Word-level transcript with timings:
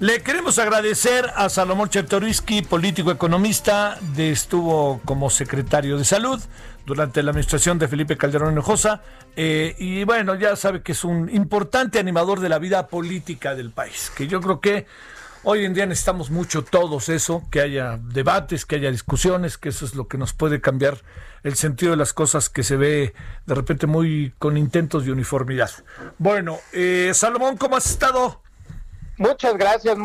Le 0.00 0.22
queremos 0.22 0.58
agradecer 0.58 1.30
a 1.36 1.50
Salomón 1.50 1.90
Chertoriski, 1.90 2.62
político 2.62 3.10
economista, 3.10 3.98
de, 4.16 4.30
estuvo 4.30 4.98
como 5.04 5.28
secretario 5.28 5.98
de 5.98 6.06
Salud 6.06 6.40
durante 6.86 7.22
la 7.22 7.32
administración 7.32 7.78
de 7.78 7.86
Felipe 7.86 8.16
Calderón 8.16 8.52
Hinojosa. 8.52 9.02
eh, 9.36 9.76
y 9.78 10.04
bueno, 10.04 10.36
ya 10.36 10.56
sabe 10.56 10.80
que 10.80 10.92
es 10.92 11.04
un 11.04 11.28
importante 11.28 11.98
animador 11.98 12.40
de 12.40 12.48
la 12.48 12.58
vida 12.58 12.86
política 12.86 13.54
del 13.54 13.72
país, 13.72 14.10
que 14.16 14.26
yo 14.26 14.40
creo 14.40 14.58
que 14.62 14.86
hoy 15.42 15.66
en 15.66 15.74
día 15.74 15.84
necesitamos 15.84 16.30
mucho 16.30 16.64
todos 16.64 17.10
eso, 17.10 17.42
que 17.50 17.60
haya 17.60 17.98
debates, 18.02 18.64
que 18.64 18.76
haya 18.76 18.90
discusiones, 18.90 19.58
que 19.58 19.68
eso 19.68 19.84
es 19.84 19.94
lo 19.94 20.08
que 20.08 20.16
nos 20.16 20.32
puede 20.32 20.62
cambiar 20.62 20.96
el 21.42 21.56
sentido 21.56 21.90
de 21.90 21.98
las 21.98 22.14
cosas 22.14 22.48
que 22.48 22.62
se 22.62 22.76
ve 22.76 23.12
de 23.44 23.54
repente 23.54 23.86
muy 23.86 24.32
con 24.38 24.56
intentos 24.56 25.04
de 25.04 25.12
uniformidad. 25.12 25.70
Bueno, 26.16 26.58
eh, 26.72 27.10
Salomón, 27.12 27.58
¿cómo 27.58 27.76
has 27.76 27.84
estado? 27.84 28.40
Muchas 29.20 29.54
gracias, 29.58 29.98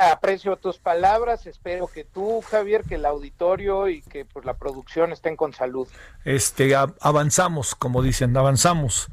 aprecio 0.00 0.56
tus 0.56 0.78
palabras, 0.78 1.46
espero 1.46 1.86
que 1.86 2.02
tú, 2.02 2.40
Javier, 2.50 2.82
que 2.82 2.94
el 2.94 3.04
auditorio 3.04 3.88
y 3.88 4.00
que 4.00 4.24
pues, 4.24 4.46
la 4.46 4.54
producción 4.54 5.12
estén 5.12 5.36
con 5.36 5.52
salud. 5.52 5.86
Este, 6.24 6.74
avanzamos, 6.74 7.74
como 7.74 8.00
dicen, 8.00 8.34
avanzamos. 8.34 9.08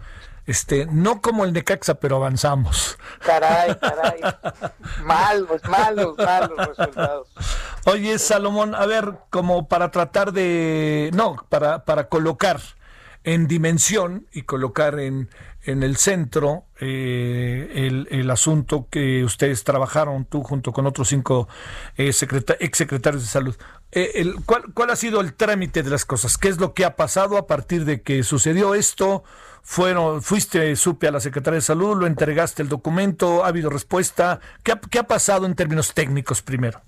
Este, 0.46 0.86
no 0.86 1.22
como 1.22 1.44
el 1.44 1.52
Necaxa, 1.52 1.96
pero 1.96 2.16
avanzamos. 2.16 2.98
Caray, 3.20 3.76
caray, 3.82 4.22
malos, 5.04 5.66
malos, 5.66 6.18
malos 6.18 6.68
resultados. 6.70 7.28
Oye, 7.88 8.18
Salomón, 8.20 8.74
a 8.74 8.86
ver, 8.86 9.16
como 9.32 9.68
para 9.68 9.92
tratar 9.92 10.32
de, 10.32 11.12
no, 11.14 11.36
para, 11.50 11.84
para 11.84 12.08
colocar 12.08 12.62
en 13.24 13.48
dimensión 13.48 14.28
y 14.32 14.44
colocar 14.44 15.00
en, 15.00 15.30
en 15.64 15.84
el 15.84 15.98
centro 15.98 16.66
eh, 16.80 17.72
el, 17.76 18.08
el 18.12 18.30
asunto 18.32 18.88
que 18.90 19.24
ustedes 19.24 19.64
trabajaron, 19.64 20.26
tú 20.26 20.42
junto 20.44 20.72
con 20.72 20.86
otros 20.88 21.10
cinco 21.10 21.48
eh, 21.98 22.14
secreta- 22.14 22.56
exsecretarios 22.60 23.24
de 23.24 23.30
salud. 23.30 23.56
Eh, 23.92 24.12
el, 24.16 24.36
¿cuál, 24.46 24.74
¿Cuál 24.74 24.92
ha 24.92 24.96
sido 24.96 25.20
el 25.22 25.34
trámite 25.34 25.84
de 25.84 25.90
las 25.90 26.06
cosas? 26.06 26.38
¿Qué 26.38 26.48
es 26.48 26.60
lo 26.60 26.74
que 26.74 26.86
ha 26.86 26.96
pasado 26.96 27.38
a 27.38 27.48
partir 27.48 27.86
de 27.86 28.02
que 28.02 28.24
sucedió 28.24 28.74
esto? 28.76 29.24
Fueron, 29.62 30.22
fuiste, 30.24 30.76
supe 30.76 31.08
a 31.08 31.12
la 31.12 31.20
Secretaría 31.20 31.56
de 31.56 31.62
Salud, 31.62 31.98
lo 31.98 32.08
entregaste 32.08 32.64
el 32.64 32.70
documento, 32.70 33.44
ha 33.44 33.50
habido 33.50 33.70
respuesta. 33.70 34.40
¿Qué 34.64 34.74
qué 34.90 35.00
ha 35.00 35.08
pasado 35.08 35.46
en 35.46 35.56
términos 35.56 35.94
técnicos 35.94 36.42
primero? 36.42 36.82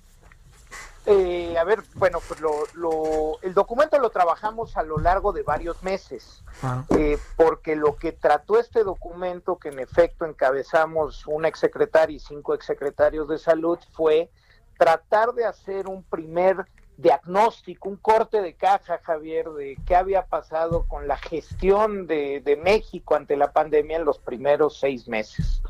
Eh, 1.08 1.58
a 1.58 1.64
ver, 1.64 1.82
bueno, 1.96 2.20
pues 2.28 2.40
lo, 2.42 2.52
lo- 2.76 3.40
el 3.42 3.56
documento 3.56 3.98
lo 3.98 4.12
trabajamos 4.12 4.78
a 4.78 4.84
lo 4.84 4.98
largo 5.00 5.32
de 5.34 5.42
varios 5.42 5.82
meses, 5.82 6.44
Ah. 6.62 6.86
eh, 6.96 7.18
porque 7.38 7.76
lo 7.76 7.96
que 7.96 8.12
trató 8.12 8.60
este 8.60 8.84
documento, 8.84 9.58
que 9.58 9.70
en 9.70 9.80
efecto 9.80 10.26
encabezamos 10.26 11.26
un 11.26 11.46
exsecretario 11.46 12.18
y 12.18 12.20
cinco 12.20 12.54
exsecretarios 12.54 13.28
de 13.28 13.40
salud, 13.40 13.80
fue 13.94 14.30
tratar 14.78 15.34
de 15.34 15.46
hacer 15.46 15.88
un 15.88 16.04
primer 16.04 16.66
diagnóstico, 16.98 17.90
un 17.90 17.96
corte 17.96 18.44
de 18.44 18.54
caja, 18.54 19.00
Javier, 19.04 19.50
de 19.50 19.78
qué 19.88 19.96
había 19.96 20.26
pasado 20.28 20.86
con 20.88 21.08
la 21.08 21.18
gestión 21.18 22.06
de, 22.06 22.42
de 22.42 22.56
México 22.58 23.16
ante 23.16 23.36
la 23.38 23.52
pandemia 23.54 23.98
en 23.98 24.06
los 24.06 24.20
primeros 24.20 24.78
seis 24.80 25.08
meses. 25.08 25.64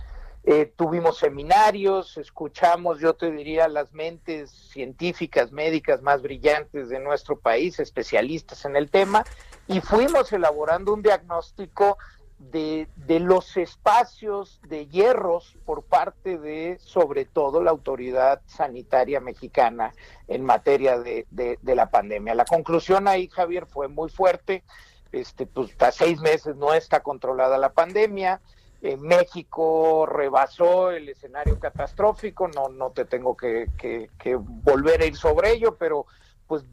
Eh, 0.44 0.74
tuvimos 0.75 1.19
seminarios, 1.19 2.18
escuchamos, 2.18 3.00
yo 3.00 3.13
te 3.13 3.29
diría, 3.29 3.68
las 3.68 3.94
mentes 3.94 4.50
científicas, 4.50 5.52
médicas 5.52 6.02
más 6.02 6.24
brillantes 6.24 6.90
de 6.90 7.00
nuestro 7.00 7.38
país, 7.40 7.79
especialistas 7.79 8.66
en 8.66 8.75
el 8.75 8.90
tema, 8.90 9.24
y 9.68 9.81
fuimos 9.81 10.34
elaborando 10.34 10.94
un 10.94 11.03
diagnóstico 11.03 11.97
de, 12.40 12.88
de 12.96 13.19
los 13.19 13.56
espacios 13.56 14.59
de 14.68 14.88
hierros 14.88 15.56
por 15.63 15.84
parte 15.84 16.40
de, 16.40 16.79
sobre 16.79 17.25
todo, 17.25 17.62
la 17.62 17.69
autoridad 17.69 18.41
sanitaria 18.47 19.19
mexicana 19.19 19.94
en 20.28 20.44
materia 20.44 20.97
de, 20.97 21.28
de- 21.29 21.59
de 21.62 21.75
la 21.75 21.91
pandemia. 21.91 22.34
La 22.34 22.46
conclusión 22.46 23.08
ahí, 23.08 23.28
Javier, 23.28 23.68
fue 23.68 23.88
muy 23.90 24.09
fuerte. 24.09 24.63
Este, 25.12 25.46
pues, 25.46 25.69
hasta 25.72 25.91
seis 25.91 26.19
meses 26.19 26.56
no 26.56 26.73
está 26.73 27.02
controlada 27.02 27.59
la 27.59 27.73
pandemia. 27.73 28.41
Eh, 28.81 28.97
México 28.97 30.08
rebasó 30.08 30.92
el 30.92 31.08
escenario 31.09 31.59
catastrófico, 31.59 32.47
no, 32.47 32.69
no 32.69 32.92
te 32.92 33.06
tengo 33.06 33.38
que, 33.38 33.68
que- 33.78 34.36
volver 34.36 35.02
a 35.02 35.06
ir 35.06 35.16
sobre 35.16 35.52
ello, 35.52 35.75
pero 35.78 36.08
pues 36.47 36.66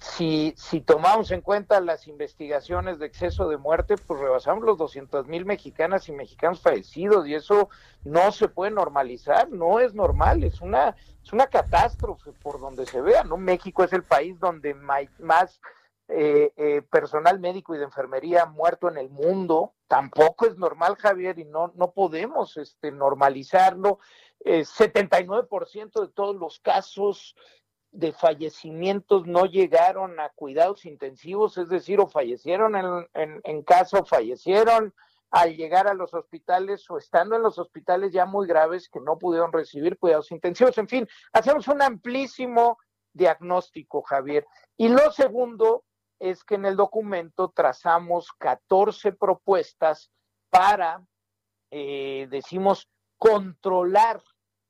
si, 0.00 0.54
tomamos 0.84 1.30
en 1.30 1.40
cuenta 1.40 1.80
las 1.80 2.06
investigaciones 2.06 2.98
de 2.98 3.06
exceso 3.06 3.48
de 3.48 3.56
muerte, 3.56 3.96
pues 3.96 4.20
rebasamos 4.20 4.64
los 4.64 4.78
200 4.78 5.26
mil 5.26 5.44
mexicanas 5.44 6.08
y 6.08 6.12
mexicanos 6.12 6.60
fallecidos 6.60 7.26
y 7.26 7.34
eso 7.34 7.68
no 8.04 8.32
se 8.32 8.48
puede 8.48 8.70
normalizar, 8.70 9.50
no 9.50 9.80
es 9.80 9.94
normal, 9.94 10.44
es 10.44 10.60
una, 10.60 10.96
es 11.22 11.32
una 11.32 11.48
catástrofe 11.48 12.32
por 12.32 12.60
donde 12.60 12.86
se 12.86 13.00
vea, 13.00 13.24
¿no? 13.24 13.36
México 13.36 13.84
es 13.84 13.92
el 13.92 14.04
país 14.04 14.38
donde 14.38 14.74
más 14.74 15.60
eh, 16.08 16.52
eh, 16.56 16.82
personal 16.90 17.38
médico 17.40 17.74
y 17.74 17.78
de 17.78 17.84
enfermería 17.84 18.46
muerto 18.46 18.88
en 18.88 18.98
el 18.98 19.10
mundo, 19.10 19.72
tampoco 19.90 20.46
es 20.46 20.56
normal, 20.56 20.94
Javier, 20.94 21.40
y 21.40 21.44
no, 21.44 21.72
no 21.74 21.90
podemos 21.90 22.56
este, 22.56 22.92
normalizarlo. 22.92 23.98
Eh, 24.38 24.60
79% 24.60 26.00
de 26.00 26.08
todos 26.12 26.36
los 26.36 26.60
casos 26.60 27.34
de 27.90 28.12
fallecimientos 28.12 29.26
no 29.26 29.46
llegaron 29.46 30.20
a 30.20 30.28
cuidados 30.28 30.86
intensivos, 30.86 31.58
es 31.58 31.68
decir, 31.68 31.98
o 31.98 32.06
fallecieron 32.06 32.76
en, 32.76 33.08
en, 33.14 33.40
en 33.42 33.62
casa 33.64 33.98
o 33.98 34.04
fallecieron 34.04 34.94
al 35.32 35.56
llegar 35.56 35.88
a 35.88 35.94
los 35.94 36.14
hospitales 36.14 36.88
o 36.88 36.96
estando 36.96 37.34
en 37.34 37.42
los 37.42 37.58
hospitales 37.58 38.12
ya 38.12 38.26
muy 38.26 38.46
graves 38.46 38.88
que 38.88 39.00
no 39.00 39.18
pudieron 39.18 39.52
recibir 39.52 39.98
cuidados 39.98 40.30
intensivos. 40.30 40.78
En 40.78 40.86
fin, 40.86 41.08
hacemos 41.32 41.66
un 41.66 41.82
amplísimo 41.82 42.78
diagnóstico, 43.12 44.02
Javier. 44.02 44.46
Y 44.76 44.88
lo 44.88 45.10
segundo 45.10 45.82
es 46.20 46.44
que 46.44 46.54
en 46.54 46.66
el 46.66 46.76
documento 46.76 47.50
trazamos 47.50 48.30
14 48.38 49.12
propuestas 49.12 50.12
para, 50.50 51.02
eh, 51.70 52.28
decimos, 52.30 52.88
controlar 53.18 54.22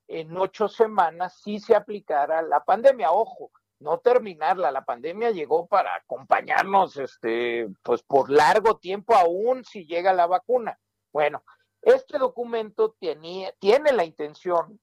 en 0.08 0.36
ocho 0.36 0.68
semanas 0.68 1.40
si 1.42 1.58
se 1.58 1.74
aplicara 1.74 2.40
la 2.42 2.64
pandemia. 2.64 3.10
Ojo, 3.10 3.50
no 3.80 3.98
terminarla. 3.98 4.70
La 4.70 4.84
pandemia 4.84 5.30
llegó 5.30 5.66
para 5.66 5.94
acompañarnos, 5.96 6.96
este, 6.96 7.68
pues 7.82 8.02
por 8.02 8.30
largo 8.30 8.78
tiempo, 8.78 9.14
aún 9.14 9.64
si 9.64 9.86
llega 9.86 10.12
la 10.12 10.26
vacuna. 10.26 10.78
Bueno, 11.12 11.42
este 11.82 12.18
documento 12.18 12.96
tiene 12.98 13.92
la 13.92 14.04
intención 14.04 14.80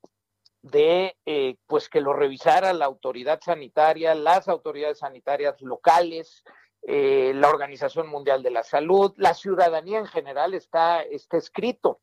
de 0.67 1.17
eh, 1.25 1.55
pues 1.67 1.89
que 1.89 2.01
lo 2.01 2.13
revisara 2.13 2.73
la 2.73 2.85
autoridad 2.85 3.39
sanitaria, 3.43 4.15
las 4.15 4.47
autoridades 4.47 4.99
sanitarias 4.99 5.61
locales, 5.61 6.43
eh, 6.83 7.33
la 7.35 7.49
Organización 7.49 8.07
Mundial 8.07 8.43
de 8.43 8.51
la 8.51 8.63
Salud, 8.63 9.13
la 9.17 9.33
ciudadanía 9.33 9.99
en 9.99 10.05
general 10.05 10.53
está, 10.53 11.01
está 11.01 11.37
escrito 11.37 12.01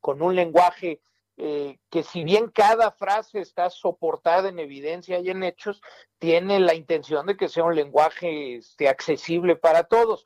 con 0.00 0.22
un 0.22 0.34
lenguaje 0.34 1.00
eh, 1.38 1.78
que 1.90 2.02
si 2.02 2.24
bien 2.24 2.50
cada 2.50 2.92
frase 2.92 3.40
está 3.40 3.70
soportada 3.70 4.48
en 4.48 4.58
evidencia 4.58 5.18
y 5.18 5.30
en 5.30 5.42
hechos, 5.42 5.80
tiene 6.18 6.60
la 6.60 6.74
intención 6.74 7.26
de 7.26 7.36
que 7.36 7.48
sea 7.48 7.64
un 7.64 7.74
lenguaje 7.74 8.56
este, 8.56 8.88
accesible 8.88 9.56
para 9.56 9.84
todos. 9.84 10.24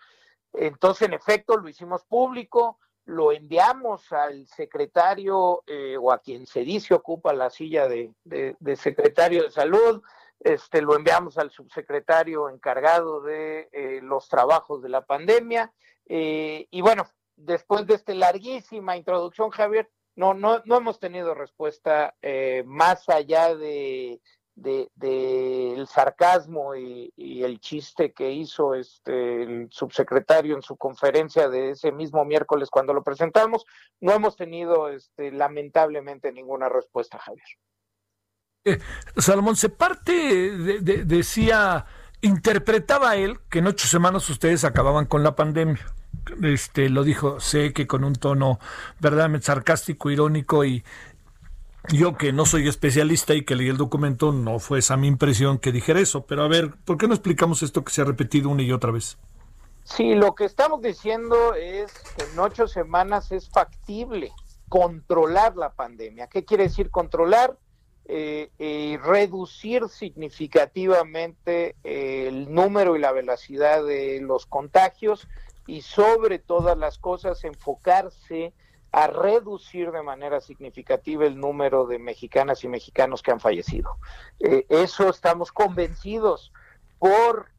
Entonces, 0.52 1.08
en 1.08 1.14
efecto, 1.14 1.56
lo 1.56 1.68
hicimos 1.68 2.04
público, 2.04 2.78
lo 3.06 3.32
enviamos 3.32 4.12
al 4.12 4.46
secretario 4.48 5.62
eh, 5.66 5.96
o 5.96 6.12
a 6.12 6.18
quien 6.18 6.46
se 6.46 6.60
dice 6.60 6.92
ocupa 6.92 7.32
la 7.32 7.50
silla 7.50 7.88
de, 7.88 8.12
de, 8.24 8.76
secretario 8.76 9.44
de 9.44 9.50
salud, 9.50 10.02
este, 10.40 10.82
lo 10.82 10.96
enviamos 10.96 11.38
al 11.38 11.50
subsecretario 11.50 12.48
encargado 12.48 13.22
de 13.22 13.68
eh, 13.72 14.00
los 14.02 14.28
trabajos 14.28 14.82
de 14.82 14.88
la 14.88 15.06
pandemia. 15.06 15.72
Eh, 16.08 16.66
y 16.70 16.80
bueno, 16.80 17.06
después 17.36 17.86
de 17.86 17.94
esta 17.94 18.12
larguísima 18.12 18.96
introducción, 18.96 19.50
Javier, 19.50 19.88
no, 20.16 20.34
no, 20.34 20.62
no 20.64 20.76
hemos 20.76 20.98
tenido 20.98 21.34
respuesta 21.34 22.14
más 22.64 23.06
allá 23.08 23.54
de, 23.54 24.18
del 24.56 25.86
sarcasmo 25.86 26.74
y, 26.74 27.12
el 27.16 27.60
chiste 27.60 28.12
que 28.12 28.32
hizo 28.32 28.74
este 28.74 29.42
el 29.42 29.68
subsecretario 29.70 30.56
en 30.56 30.62
su 30.62 30.76
conferencia 30.76 31.48
de 31.48 31.70
ese 31.70 31.92
mismo 31.92 32.24
miércoles 32.24 32.70
cuando 32.70 32.94
lo 32.94 33.04
presentamos, 33.04 33.64
no 34.00 34.12
hemos 34.12 34.36
tenido 34.36 34.88
este, 34.88 35.30
lamentablemente 35.30 36.32
ninguna 36.32 36.68
respuesta, 36.68 37.18
Javier. 37.18 37.46
Eh, 38.64 38.80
Salomón, 39.18 39.54
se 39.54 39.68
parte, 39.68 40.12
decía, 40.80 41.86
interpretaba 42.20 43.16
él 43.16 43.38
que 43.48 43.60
en 43.60 43.68
ocho 43.68 43.86
semanas 43.86 44.28
ustedes 44.28 44.64
acababan 44.64 45.06
con 45.06 45.22
la 45.22 45.36
pandemia. 45.36 45.86
Este, 46.42 46.88
lo 46.88 47.04
dijo, 47.04 47.38
sé 47.38 47.72
que 47.72 47.86
con 47.86 48.02
un 48.02 48.14
tono 48.14 48.58
verdaderamente 48.98 49.46
sarcástico, 49.46 50.10
irónico 50.10 50.64
y, 50.64 50.82
yo 51.88 52.16
que 52.16 52.32
no 52.32 52.46
soy 52.46 52.68
especialista 52.68 53.34
y 53.34 53.44
que 53.44 53.54
leí 53.54 53.68
el 53.68 53.76
documento, 53.76 54.32
no 54.32 54.58
fue 54.58 54.80
esa 54.80 54.96
mi 54.96 55.06
impresión 55.06 55.58
que 55.58 55.72
dijera 55.72 56.00
eso. 56.00 56.26
Pero 56.26 56.42
a 56.42 56.48
ver, 56.48 56.74
¿por 56.84 56.98
qué 56.98 57.08
no 57.08 57.14
explicamos 57.14 57.62
esto 57.62 57.84
que 57.84 57.92
se 57.92 58.02
ha 58.02 58.04
repetido 58.04 58.50
una 58.50 58.62
y 58.62 58.72
otra 58.72 58.90
vez? 58.90 59.18
Sí, 59.84 60.14
lo 60.14 60.34
que 60.34 60.44
estamos 60.44 60.82
diciendo 60.82 61.54
es 61.54 61.92
que 62.16 62.24
en 62.24 62.38
ocho 62.38 62.66
semanas 62.66 63.30
es 63.30 63.48
factible 63.48 64.32
controlar 64.68 65.56
la 65.56 65.70
pandemia. 65.70 66.26
¿Qué 66.26 66.44
quiere 66.44 66.64
decir 66.64 66.90
controlar? 66.90 67.56
Eh, 68.08 68.50
eh, 68.60 69.00
reducir 69.02 69.88
significativamente 69.88 71.74
el 71.82 72.54
número 72.54 72.94
y 72.94 73.00
la 73.00 73.10
velocidad 73.10 73.84
de 73.84 74.20
los 74.20 74.46
contagios 74.46 75.26
y 75.66 75.82
sobre 75.82 76.38
todas 76.38 76.78
las 76.78 76.98
cosas 76.98 77.42
enfocarse 77.42 78.52
a 78.92 79.06
reducir 79.08 79.90
de 79.92 80.02
manera 80.02 80.40
significativa 80.40 81.26
el 81.26 81.38
número 81.38 81.86
de 81.86 81.98
mexicanas 81.98 82.64
y 82.64 82.68
mexicanos 82.68 83.22
que 83.22 83.32
han 83.32 83.40
fallecido. 83.40 83.98
Eh, 84.40 84.66
eso 84.68 85.08
estamos 85.08 85.52
convencidos 85.52 86.52
por 86.98 87.50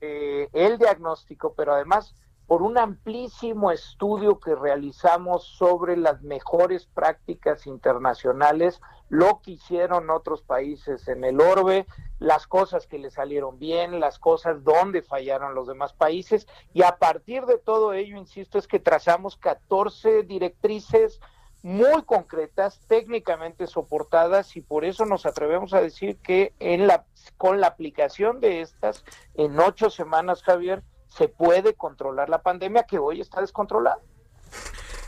eh, 0.00 0.48
el 0.52 0.78
diagnóstico, 0.78 1.54
pero 1.54 1.74
además 1.74 2.14
por 2.46 2.62
un 2.62 2.78
amplísimo 2.78 3.72
estudio 3.72 4.38
que 4.38 4.54
realizamos 4.54 5.44
sobre 5.44 5.96
las 5.96 6.22
mejores 6.22 6.86
prácticas 6.86 7.66
internacionales, 7.66 8.80
lo 9.08 9.40
que 9.42 9.52
hicieron 9.52 10.10
otros 10.10 10.42
países 10.42 11.08
en 11.08 11.24
el 11.24 11.40
orbe, 11.40 11.86
las 12.18 12.46
cosas 12.46 12.86
que 12.86 12.98
le 12.98 13.10
salieron 13.10 13.58
bien, 13.58 14.00
las 14.00 14.18
cosas 14.18 14.64
donde 14.64 15.02
fallaron 15.02 15.54
los 15.54 15.66
demás 15.66 15.92
países, 15.92 16.46
y 16.72 16.82
a 16.82 16.96
partir 16.96 17.44
de 17.46 17.58
todo 17.58 17.92
ello, 17.92 18.16
insisto, 18.16 18.58
es 18.58 18.66
que 18.66 18.78
trazamos 18.78 19.36
14 19.36 20.22
directrices 20.22 21.20
muy 21.62 22.02
concretas, 22.02 22.80
técnicamente 22.86 23.66
soportadas, 23.66 24.56
y 24.56 24.60
por 24.60 24.84
eso 24.84 25.04
nos 25.04 25.26
atrevemos 25.26 25.74
a 25.74 25.80
decir 25.80 26.16
que 26.18 26.52
en 26.60 26.86
la, 26.86 27.04
con 27.36 27.60
la 27.60 27.66
aplicación 27.66 28.40
de 28.40 28.60
estas, 28.60 29.04
en 29.34 29.58
ocho 29.58 29.90
semanas, 29.90 30.42
Javier, 30.42 30.82
se 31.08 31.28
puede 31.28 31.74
controlar 31.74 32.28
la 32.28 32.42
pandemia 32.42 32.84
que 32.84 32.98
hoy 32.98 33.20
está 33.20 33.40
descontrolada. 33.40 33.98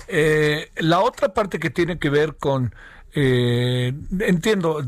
Eh, 0.08 0.70
la 0.76 1.00
otra 1.00 1.34
parte 1.34 1.58
que 1.58 1.70
tiene 1.70 1.98
que 1.98 2.08
ver 2.08 2.36
con 2.36 2.74
eh, 3.14 3.94
entiendo 4.20 4.82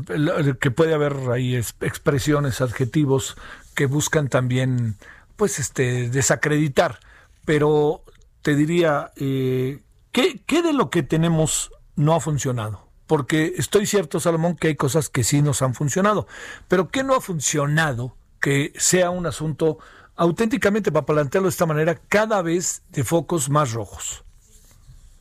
que 0.59 0.71
puede 0.71 0.93
haber 0.93 1.15
ahí 1.31 1.55
expresiones, 1.55 2.61
adjetivos 2.61 3.37
que 3.75 3.85
buscan 3.85 4.29
también, 4.29 4.95
pues, 5.35 5.59
este, 5.59 6.09
desacreditar, 6.09 6.99
pero 7.45 8.03
te 8.41 8.55
diría, 8.55 9.11
eh, 9.15 9.79
¿qué, 10.11 10.41
¿qué 10.45 10.61
de 10.61 10.73
lo 10.73 10.89
que 10.89 11.03
tenemos 11.03 11.71
no 11.95 12.13
ha 12.13 12.19
funcionado? 12.19 12.87
Porque 13.07 13.53
estoy 13.57 13.85
cierto, 13.85 14.19
Salomón, 14.19 14.55
que 14.55 14.69
hay 14.69 14.75
cosas 14.75 15.09
que 15.09 15.23
sí 15.23 15.41
nos 15.41 15.61
han 15.61 15.73
funcionado, 15.73 16.27
pero 16.67 16.89
¿qué 16.89 17.03
no 17.03 17.15
ha 17.15 17.21
funcionado 17.21 18.15
que 18.39 18.73
sea 18.77 19.09
un 19.09 19.25
asunto 19.25 19.79
auténticamente, 20.15 20.91
para 20.91 21.05
plantearlo 21.05 21.47
de 21.47 21.51
esta 21.51 21.65
manera, 21.65 21.95
cada 21.95 22.41
vez 22.41 22.83
de 22.89 23.03
focos 23.03 23.49
más 23.49 23.71
rojos? 23.71 24.23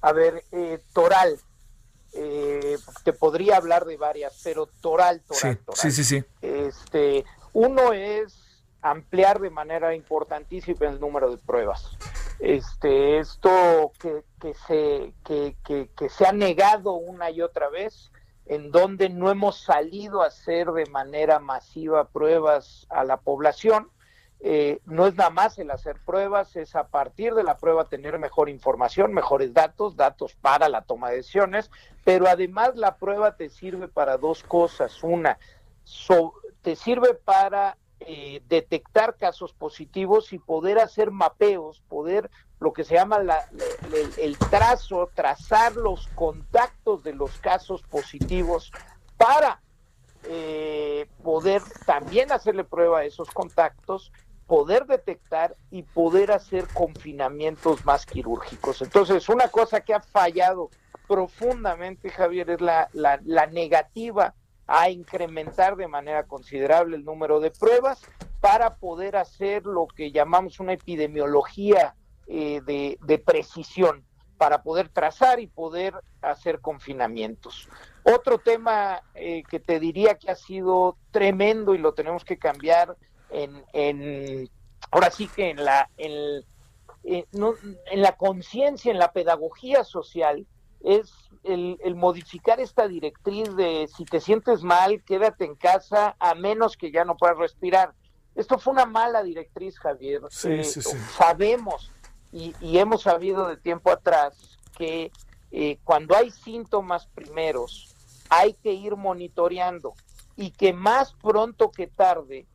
A 0.02 0.12
ver, 0.12 0.44
eh, 0.52 0.78
Toral, 0.92 1.38
eh, 2.12 2.76
te 3.04 3.12
podría 3.12 3.56
hablar 3.56 3.84
de 3.84 3.96
varias, 3.96 4.40
pero 4.42 4.66
Toral, 4.80 5.20
Toral, 5.22 5.58
sí, 5.74 5.90
Sí, 5.90 5.90
sí, 5.90 6.04
sí. 6.04 6.24
Este, 6.42 7.24
uno 7.52 7.92
es 7.92 8.62
ampliar 8.82 9.40
de 9.40 9.50
manera 9.50 9.94
importantísima 9.94 10.86
el 10.86 11.00
número 11.00 11.30
de 11.30 11.38
pruebas. 11.38 11.96
Este, 12.38 13.18
esto 13.18 13.92
que, 13.98 14.24
que 14.40 14.54
se, 14.66 15.12
que, 15.24 15.56
que, 15.64 15.90
que 15.96 16.08
se 16.08 16.26
ha 16.26 16.32
negado 16.32 16.94
una 16.94 17.30
y 17.30 17.42
otra 17.42 17.68
vez, 17.68 18.10
en 18.46 18.70
donde 18.70 19.10
no 19.10 19.30
hemos 19.30 19.60
salido 19.60 20.22
a 20.22 20.28
hacer 20.28 20.72
de 20.72 20.86
manera 20.86 21.38
masiva 21.38 22.08
pruebas 22.08 22.86
a 22.88 23.04
la 23.04 23.18
población, 23.18 23.90
eh, 24.42 24.80
no 24.86 25.06
es 25.06 25.14
nada 25.16 25.28
más 25.28 25.58
el 25.58 25.70
hacer 25.70 25.96
pruebas, 26.04 26.56
es 26.56 26.74
a 26.74 26.88
partir 26.88 27.34
de 27.34 27.44
la 27.44 27.58
prueba 27.58 27.84
tener 27.84 28.18
mejor 28.18 28.48
información, 28.48 29.12
mejores 29.12 29.52
datos, 29.52 29.96
datos 29.96 30.34
para 30.34 30.70
la 30.70 30.82
toma 30.82 31.10
de 31.10 31.16
decisiones, 31.16 31.70
pero 32.04 32.26
además 32.26 32.74
la 32.74 32.96
prueba 32.96 33.36
te 33.36 33.50
sirve 33.50 33.88
para 33.88 34.16
dos 34.16 34.42
cosas. 34.42 35.02
Una, 35.02 35.38
te 36.62 36.74
sirve 36.74 37.12
para 37.12 37.76
eh, 38.00 38.42
detectar 38.48 39.16
casos 39.16 39.52
positivos 39.52 40.32
y 40.32 40.38
poder 40.38 40.78
hacer 40.78 41.10
mapeos, 41.10 41.82
poder 41.88 42.30
lo 42.60 42.72
que 42.72 42.84
se 42.84 42.94
llama 42.94 43.20
el, 44.18 44.38
trazo, 44.38 45.10
trazar 45.14 45.76
los 45.76 46.06
contactos 46.08 47.02
de 47.02 47.12
los 47.12 47.38
casos 47.38 47.82
positivos 47.82 48.72
para 49.18 49.60
eh, 50.24 51.08
poder 51.22 51.62
también 51.84 52.32
hacerle 52.32 52.64
prueba 52.64 53.00
a 53.00 53.04
esos 53.04 53.30
contactos 53.30 54.12
poder 54.50 54.84
detectar 54.86 55.54
y 55.70 55.84
poder 55.84 56.32
hacer 56.32 56.66
confinamientos 56.74 57.86
más 57.86 58.04
quirúrgicos. 58.04 58.82
Entonces, 58.82 59.28
una 59.28 59.46
cosa 59.46 59.80
que 59.80 59.94
ha 59.94 60.00
fallado 60.00 60.70
profundamente, 61.06 62.10
Javier, 62.10 62.50
es 62.50 62.60
la, 62.60 63.46
negativa 63.52 64.34
a 64.66 64.90
incrementar 64.90 65.76
de 65.76 65.86
manera 65.86 66.24
considerable 66.24 66.96
el 66.96 67.04
número 67.04 67.38
de 67.38 67.52
pruebas 67.52 68.02
para 68.40 68.74
poder 68.74 69.14
hacer 69.14 69.66
lo 69.66 69.86
que 69.86 70.10
llamamos 70.10 70.58
una 70.58 70.72
epidemiología 70.72 71.94
eh, 72.26 72.60
de, 72.66 72.98
de, 73.02 73.18
precisión, 73.18 74.04
para 74.36 74.64
poder 74.64 74.88
trazar 74.88 75.38
y 75.38 75.46
poder 75.46 75.94
hacer 76.22 76.60
confinamientos. 76.60 77.68
Otro 78.02 78.38
tema 78.38 79.00
eh, 79.14 79.44
que 79.48 79.60
te 79.60 79.78
diría 79.78 80.16
que 80.16 80.28
ha 80.28 80.34
sido 80.34 80.96
tremendo 81.12 81.72
y 81.72 81.78
lo 81.78 81.94
tenemos 81.94 82.24
que 82.24 82.36
cambiar 82.36 82.96
en, 83.32 84.50
ahora 84.90 85.10
sí 85.10 85.28
que 85.28 85.50
en 85.50 85.64
la, 85.64 85.88
en, 85.96 86.44
en, 87.04 88.02
la 88.02 88.16
conciencia, 88.16 88.90
en 88.90 88.98
la 88.98 89.12
pedagogía 89.12 89.84
social, 89.84 90.46
es 90.82 91.12
el, 91.44 91.78
modificar 91.94 92.60
esta 92.60 92.88
directriz 92.88 93.54
de 93.56 93.88
si 93.94 94.04
te 94.04 94.20
sientes 94.20 94.62
mal, 94.62 95.02
quédate 95.04 95.44
en 95.44 95.54
casa 95.54 96.16
a 96.18 96.34
menos 96.34 96.76
que 96.76 96.90
ya 96.90 97.04
no 97.04 97.16
puedas 97.16 97.38
respirar. 97.38 97.94
Esto 98.34 98.58
fue 98.58 98.72
una 98.72 98.86
mala 98.86 99.22
directriz, 99.22 99.78
Javier. 99.78 100.22
Eh, 100.44 100.64
sabemos 100.64 101.90
y, 102.32 102.54
hemos 102.78 103.02
sabido 103.02 103.48
de 103.48 103.56
tiempo 103.56 103.90
atrás 103.90 104.58
que 104.76 105.10
eh, 105.50 105.78
cuando 105.84 106.16
hay 106.16 106.30
síntomas 106.30 107.06
primeros, 107.08 107.94
hay 108.28 108.54
que 108.54 108.72
ir 108.72 108.96
monitoreando 108.96 109.94
y 110.36 110.52
que 110.52 110.72
más 110.72 111.12
pronto 111.14 111.70
que 111.70 111.88
tarde 111.88 112.46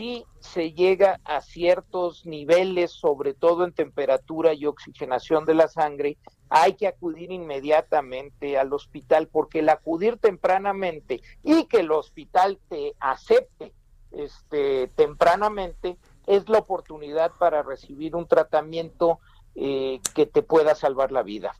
si 0.00 0.24
se 0.38 0.72
llega 0.72 1.20
a 1.24 1.42
ciertos 1.42 2.24
niveles, 2.24 2.90
sobre 2.90 3.34
todo 3.34 3.66
en 3.66 3.74
temperatura 3.74 4.54
y 4.54 4.64
oxigenación 4.64 5.44
de 5.44 5.52
la 5.52 5.68
sangre, 5.68 6.16
hay 6.48 6.72
que 6.72 6.86
acudir 6.86 7.30
inmediatamente 7.30 8.56
al 8.56 8.72
hospital, 8.72 9.28
porque 9.28 9.58
el 9.58 9.68
acudir 9.68 10.16
tempranamente 10.16 11.20
y 11.42 11.66
que 11.66 11.80
el 11.80 11.92
hospital 11.92 12.58
te 12.70 12.94
acepte 12.98 13.74
este, 14.10 14.88
tempranamente 14.96 15.98
es 16.26 16.48
la 16.48 16.60
oportunidad 16.60 17.32
para 17.38 17.62
recibir 17.62 18.16
un 18.16 18.26
tratamiento 18.26 19.18
eh, 19.54 20.00
que 20.14 20.24
te 20.24 20.40
pueda 20.40 20.74
salvar 20.74 21.12
la 21.12 21.22
vida. 21.22 21.54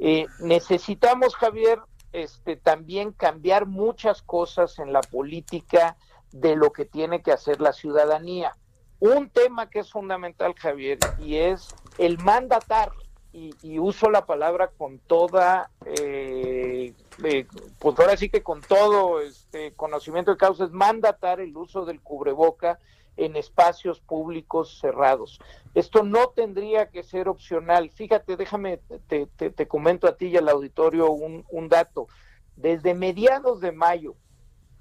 Eh, 0.00 0.26
necesitamos, 0.40 1.36
Javier, 1.36 1.78
este, 2.10 2.56
también 2.56 3.12
cambiar 3.12 3.66
muchas 3.66 4.20
cosas 4.20 4.80
en 4.80 4.92
la 4.92 5.00
política 5.00 5.96
de 6.34 6.56
lo 6.56 6.72
que 6.72 6.84
tiene 6.84 7.22
que 7.22 7.30
hacer 7.30 7.60
la 7.60 7.72
ciudadanía. 7.72 8.56
Un 8.98 9.30
tema 9.30 9.70
que 9.70 9.78
es 9.78 9.90
fundamental, 9.90 10.54
Javier, 10.54 10.98
y 11.20 11.36
es 11.36 11.68
el 11.96 12.18
mandatar, 12.18 12.90
y, 13.32 13.78
uso 13.78 14.10
la 14.10 14.26
palabra 14.26 14.70
con 14.76 14.98
toda, 14.98 15.70
eh, 15.84 16.92
eh, 17.24 17.46
pues 17.78 17.98
ahora 17.98 18.16
sí 18.16 18.28
que 18.28 18.42
con 18.42 18.60
todo 18.62 19.20
este 19.20 19.72
conocimiento 19.74 20.32
de 20.32 20.36
causa, 20.36 20.64
es 20.64 20.70
mandatar 20.70 21.40
el 21.40 21.56
uso 21.56 21.84
del 21.84 22.00
cubreboca 22.00 22.78
en 23.16 23.36
espacios 23.36 24.00
públicos 24.00 24.78
cerrados. 24.80 25.40
Esto 25.74 26.02
no 26.02 26.30
tendría 26.30 26.90
que 26.90 27.04
ser 27.04 27.28
opcional. 27.28 27.90
Fíjate, 27.90 28.36
déjame, 28.36 28.80
te, 29.08 29.26
te 29.26 29.68
comento 29.68 30.08
a 30.08 30.16
ti 30.16 30.26
y 30.26 30.36
al 30.36 30.48
auditorio 30.48 31.10
un, 31.10 31.44
un 31.48 31.68
dato. 31.68 32.08
Desde 32.56 32.94
mediados 32.94 33.60
de 33.60 33.72
mayo 33.72 34.14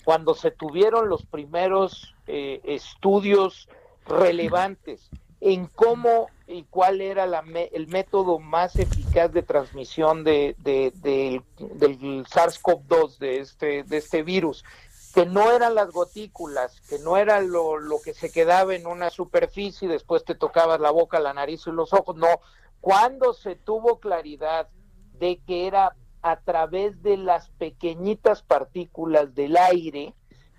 cuando 0.04 0.34
se 0.36 0.52
tuvieron 0.52 1.10
los 1.10 1.26
primeros 1.26 2.14
eh, 2.28 2.62
estudios 2.64 3.70
relevantes 4.06 5.10
en 5.40 5.68
cómo 5.68 6.28
y 6.48 6.64
cuál 6.64 7.02
era 7.02 7.26
la 7.26 7.44
el 7.72 7.88
método 7.88 8.40
más 8.40 8.78
eficaz 8.78 9.32
de 9.34 9.44
transmisión 9.44 10.24
de, 10.24 10.56
del 10.58 11.44
SARS-CoV-2, 12.26 13.18
de 13.18 13.40
este, 13.40 13.84
de 13.84 13.98
este 13.98 14.24
virus, 14.24 14.64
que 15.14 15.26
no 15.26 15.52
eran 15.52 15.76
las 15.76 15.92
gotículas, 15.92 16.80
que 16.90 16.98
no 17.00 17.18
era 17.18 17.42
lo, 17.42 17.78
lo 17.78 18.02
que 18.02 18.14
se 18.14 18.32
quedaba 18.32 18.74
en 18.74 18.88
una 18.88 19.10
superficie 19.10 19.88
y 19.88 19.92
después 19.92 20.24
te 20.24 20.36
tocabas 20.36 20.80
la 20.80 20.92
boca, 20.92 21.20
la 21.20 21.34
nariz 21.34 21.68
y 21.68 21.72
los 21.72 21.92
ojos, 21.94 22.16
no, 22.16 22.40
cuando 22.80 23.34
se 23.34 23.56
tuvo 23.56 24.00
claridad 24.00 24.70
de 25.20 25.40
que 25.46 25.68
era 25.68 25.96
a 26.24 26.38
través 26.38 27.04
de 27.04 27.18
las 27.18 27.50
pequeñitas 27.52 28.42
partículas 28.42 29.36
del 29.36 29.58
aire, 29.58 30.16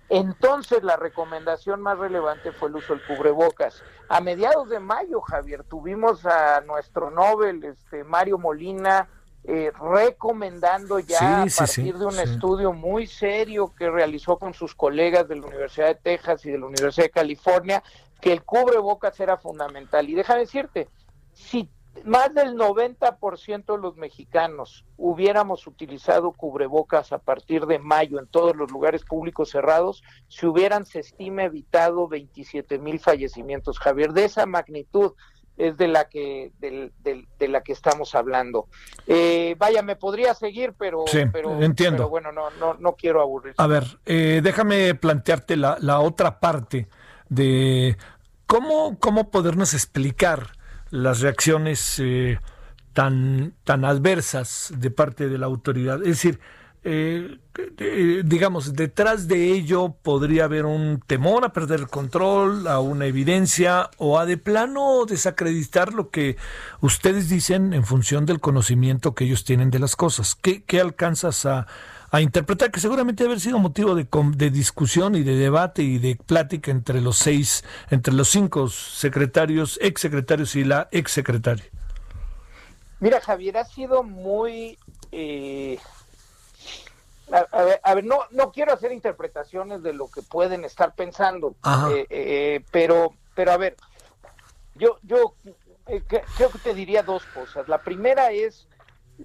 entonces 0.09 0.83
la 0.83 0.95
recomendación 0.95 1.81
más 1.81 1.97
relevante 1.97 2.51
fue 2.51 2.69
el 2.69 2.75
uso 2.75 2.95
del 2.95 3.03
cubrebocas. 3.05 3.81
A 4.07 4.21
mediados 4.21 4.69
de 4.69 4.79
mayo, 4.79 5.19
Javier, 5.21 5.63
tuvimos 5.63 6.25
a 6.25 6.61
nuestro 6.61 7.09
Nobel, 7.09 7.63
este 7.63 8.03
Mario 8.03 8.37
Molina, 8.37 9.09
eh, 9.43 9.71
recomendando 9.79 10.99
ya 10.99 11.43
a 11.43 11.45
partir 11.45 11.97
de 11.97 12.05
un 12.05 12.19
estudio 12.19 12.71
muy 12.73 13.07
serio 13.07 13.73
que 13.75 13.89
realizó 13.89 14.37
con 14.37 14.53
sus 14.53 14.75
colegas 14.75 15.27
de 15.27 15.35
la 15.35 15.47
Universidad 15.47 15.87
de 15.87 15.95
Texas 15.95 16.45
y 16.45 16.51
de 16.51 16.59
la 16.59 16.67
Universidad 16.67 17.05
de 17.05 17.11
California, 17.11 17.83
que 18.21 18.33
el 18.33 18.43
cubrebocas 18.43 19.19
era 19.19 19.37
fundamental. 19.37 20.07
Y 20.09 20.13
déjame 20.13 20.41
decirte, 20.41 20.87
si 21.33 21.69
más 22.03 22.33
del 22.33 22.55
90% 22.55 23.75
de 23.75 23.81
los 23.81 23.95
mexicanos 23.95 24.85
hubiéramos 24.97 25.65
utilizado 25.67 26.31
cubrebocas 26.31 27.11
a 27.11 27.19
partir 27.19 27.65
de 27.65 27.79
mayo 27.79 28.19
en 28.19 28.27
todos 28.27 28.55
los 28.55 28.71
lugares 28.71 29.03
públicos 29.03 29.49
cerrados, 29.49 30.03
se 30.27 30.47
hubieran, 30.47 30.85
se 30.85 30.99
estima, 30.99 31.43
evitado 31.43 32.07
27 32.07 32.79
mil 32.79 32.99
fallecimientos. 32.99 33.79
Javier, 33.79 34.13
de 34.13 34.25
esa 34.25 34.45
magnitud 34.45 35.13
es 35.57 35.77
de 35.77 35.87
la 35.87 36.09
que 36.09 36.51
de, 36.59 37.47
la 37.47 37.61
que 37.61 37.71
estamos 37.71 38.13
hablando. 38.13 38.67
Eh, 39.07 39.55
vaya, 39.57 39.81
me 39.81 39.95
podría 39.95 40.33
seguir, 40.33 40.73
pero, 40.77 41.05
pero 41.31 41.61
entiendo. 41.61 42.09
bueno, 42.09 42.31
no, 42.31 42.49
no, 42.59 42.73
no 42.73 42.95
quiero 42.95 43.21
aburrir. 43.21 43.53
A 43.57 43.67
ver, 43.67 43.99
eh, 44.05 44.41
déjame 44.43 44.95
plantearte 44.95 45.55
la, 45.55 45.77
la 45.79 46.01
otra 46.01 46.39
parte 46.39 46.89
de 47.29 47.97
cómo, 48.45 48.97
cómo 48.99 49.31
podernos 49.31 49.73
explicar 49.73 50.51
las 50.89 51.21
reacciones 51.21 51.99
eh, 51.99 52.39
tan, 52.93 53.53
tan 53.63 53.85
adversas 53.85 54.73
de 54.77 54.91
parte 54.91 55.27
de 55.27 55.37
la 55.37 55.45
autoridad. 55.45 56.01
Es 56.01 56.09
decir, 56.09 56.39
eh, 56.87 57.39
eh, 57.77 58.21
digamos, 58.23 58.73
detrás 58.73 59.27
de 59.27 59.51
ello 59.51 59.95
podría 60.03 60.43
haber 60.43 60.65
un 60.65 61.01
temor 61.05 61.43
a 61.43 61.51
perder 61.51 61.79
el 61.79 61.87
control, 61.87 62.67
a 62.67 62.79
una 62.79 63.07
evidencia 63.07 63.89
o 63.97 64.19
a 64.19 64.27
de 64.27 64.37
plano 64.37 65.05
desacreditar 65.05 65.93
lo 65.93 66.11
que 66.11 66.37
ustedes 66.81 67.27
dicen 67.27 67.73
en 67.73 67.85
función 67.85 68.27
del 68.27 68.39
conocimiento 68.39 69.15
que 69.15 69.23
ellos 69.23 69.45
tienen 69.45 69.71
de 69.71 69.79
las 69.79 69.95
cosas. 69.95 70.35
¿Qué, 70.35 70.63
qué 70.63 70.79
alcanzas 70.79 71.47
a, 71.47 71.65
a 72.15 72.21
interpretar 72.21 72.71
que 72.71 72.79
seguramente 72.79 73.23
debe 73.23 73.33
haber 73.33 73.41
sido 73.41 73.59
motivo 73.59 73.93
de, 73.93 74.07
de, 74.35 74.49
discusión 74.49 75.15
y 75.15 75.23
de 75.23 75.35
debate 75.35 75.81
y 75.81 75.97
de 75.97 76.15
plática 76.15 76.71
entre 76.71 77.01
los 77.01 77.17
seis, 77.17 77.65
entre 77.89 78.13
los 78.13 78.29
cinco 78.29 78.69
secretarios, 78.69 79.77
exsecretarios 79.81 80.55
y 80.55 80.63
la 80.63 80.87
exsecretaria. 80.91 81.65
Mira, 83.01 83.19
Javier, 83.19 83.57
ha 83.57 83.65
sido 83.65 84.03
muy... 84.03 84.79
Eh, 85.11 85.77
a, 87.83 87.93
ver, 87.95 88.05
no, 88.05 88.19
no 88.31 88.51
quiero 88.51 88.71
hacer 88.71 88.93
interpretaciones 88.93 89.83
de 89.83 89.91
lo 89.91 90.07
que 90.07 90.21
pueden 90.21 90.63
estar 90.63 90.95
pensando, 90.95 91.55
eh, 91.91 92.05
eh, 92.09 92.63
pero, 92.71 93.13
pero 93.33 93.51
a 93.51 93.57
ver, 93.57 93.75
yo, 94.75 94.99
yo 95.03 95.33
creo 95.85 96.49
que 96.49 96.59
te 96.63 96.73
diría 96.73 97.03
dos 97.03 97.25
cosas. 97.33 97.67
La 97.67 97.79
primera 97.79 98.31
es 98.31 98.67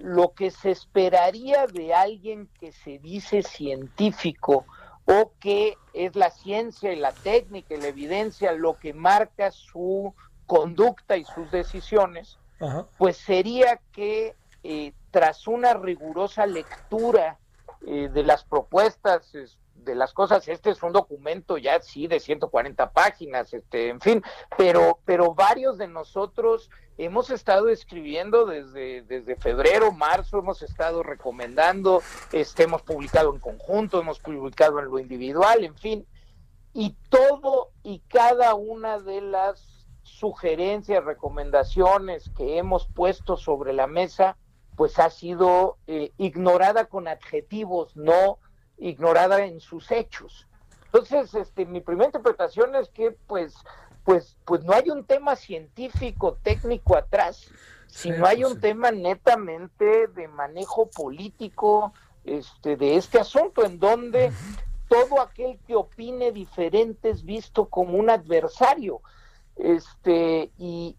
lo 0.03 0.33
que 0.33 0.51
se 0.51 0.71
esperaría 0.71 1.67
de 1.67 1.93
alguien 1.93 2.49
que 2.59 2.71
se 2.71 2.99
dice 2.99 3.43
científico 3.43 4.65
o 5.05 5.31
que 5.39 5.77
es 5.93 6.15
la 6.15 6.29
ciencia 6.29 6.93
y 6.93 6.95
la 6.95 7.11
técnica 7.11 7.75
y 7.75 7.81
la 7.81 7.87
evidencia 7.87 8.51
lo 8.53 8.77
que 8.77 8.93
marca 8.93 9.51
su 9.51 10.13
conducta 10.45 11.17
y 11.17 11.23
sus 11.25 11.49
decisiones, 11.51 12.37
pues 12.97 13.17
sería 13.17 13.79
que 13.91 14.35
eh, 14.63 14.93
tras 15.09 15.47
una 15.47 15.73
rigurosa 15.73 16.45
lectura 16.45 17.39
eh, 17.87 18.09
de 18.13 18.23
las 18.23 18.43
propuestas 18.43 19.33
de 19.83 19.95
las 19.95 20.13
cosas, 20.13 20.47
este 20.47 20.69
es 20.69 20.81
un 20.83 20.93
documento 20.93 21.57
ya 21.57 21.81
sí 21.81 22.07
de 22.07 22.19
140 22.19 22.91
páginas, 22.91 23.53
este, 23.53 23.89
en 23.89 23.99
fin, 23.99 24.23
pero, 24.57 24.99
pero 25.05 25.33
varios 25.33 25.77
de 25.77 25.87
nosotros 25.87 26.69
hemos 26.97 27.29
estado 27.29 27.69
escribiendo 27.69 28.45
desde, 28.45 29.01
desde 29.03 29.35
febrero, 29.35 29.91
marzo, 29.91 30.39
hemos 30.39 30.61
estado 30.61 31.03
recomendando, 31.03 32.01
este, 32.31 32.63
hemos 32.63 32.83
publicado 32.83 33.33
en 33.33 33.39
conjunto, 33.39 33.99
hemos 33.99 34.19
publicado 34.19 34.79
en 34.79 34.85
lo 34.85 34.99
individual, 34.99 35.63
en 35.63 35.75
fin, 35.75 36.05
y 36.73 36.95
todo 37.09 37.71
y 37.83 37.99
cada 38.07 38.55
una 38.55 38.99
de 38.99 39.21
las 39.21 39.87
sugerencias, 40.03 41.03
recomendaciones 41.03 42.29
que 42.37 42.57
hemos 42.57 42.87
puesto 42.87 43.37
sobre 43.37 43.73
la 43.73 43.87
mesa, 43.87 44.37
pues 44.75 44.99
ha 44.99 45.09
sido 45.09 45.77
eh, 45.87 46.11
ignorada 46.17 46.85
con 46.85 47.07
adjetivos, 47.07 47.95
no 47.95 48.39
ignorada 48.81 49.45
en 49.45 49.59
sus 49.59 49.89
hechos. 49.91 50.47
Entonces, 50.85 51.33
este, 51.35 51.65
mi 51.65 51.79
primera 51.79 52.07
interpretación 52.07 52.75
es 52.75 52.89
que, 52.89 53.11
pues, 53.27 53.53
pues, 54.03 54.35
pues 54.43 54.63
no 54.63 54.73
hay 54.73 54.89
un 54.89 55.05
tema 55.05 55.35
científico, 55.35 56.37
técnico 56.43 56.97
atrás, 56.97 57.47
sino 57.87 58.25
hay 58.25 58.41
pues 58.41 58.53
un 58.53 58.59
tema 58.59 58.91
netamente 58.91 60.07
de 60.07 60.27
manejo 60.27 60.89
político 60.89 61.93
este, 62.25 62.75
de 62.75 62.97
este 62.97 63.19
asunto, 63.19 63.63
en 63.63 63.79
donde 63.79 64.31
todo 64.89 65.21
aquel 65.21 65.59
que 65.67 65.75
opine 65.75 66.31
diferente 66.31 67.11
es 67.11 67.23
visto 67.23 67.69
como 67.69 67.97
un 67.97 68.09
adversario. 68.09 69.01
Este, 69.55 70.51
y, 70.57 70.97